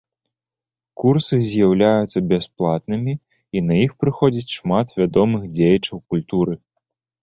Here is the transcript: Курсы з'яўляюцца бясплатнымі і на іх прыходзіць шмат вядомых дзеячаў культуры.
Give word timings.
Курсы 1.03 1.39
з'яўляюцца 1.49 2.23
бясплатнымі 2.33 3.13
і 3.55 3.65
на 3.69 3.73
іх 3.85 3.91
прыходзіць 4.01 4.53
шмат 4.59 4.99
вядомых 5.01 5.41
дзеячаў 5.57 6.07
культуры. 6.15 6.53